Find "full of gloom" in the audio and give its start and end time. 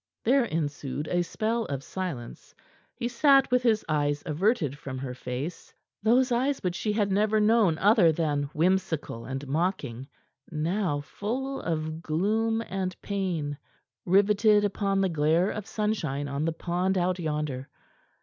11.01-12.61